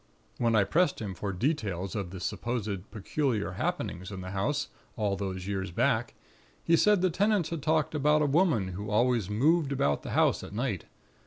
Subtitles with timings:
[0.39, 5.15] When I pressed him for details of the supposed peculiar happenings in the house, all
[5.15, 6.15] those years back,
[6.63, 10.43] he said the tenants had talked about a woman who always moved about the house
[10.43, 10.85] at night.